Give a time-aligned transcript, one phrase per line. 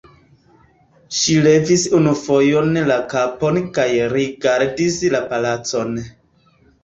[1.17, 5.93] Ŝi levis unu fojon la kapon kaj rigardis la palacon.